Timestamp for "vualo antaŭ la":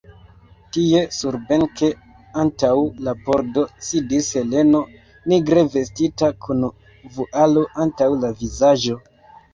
7.19-8.37